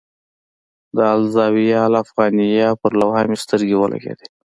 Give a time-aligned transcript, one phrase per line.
[0.95, 4.27] د الزاویة الافغانیه پر لوحه مې سترګې ولګېدې.